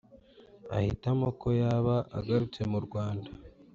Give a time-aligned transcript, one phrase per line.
[0.77, 3.29] ahitamo ko yaba agarutse mu Rwanda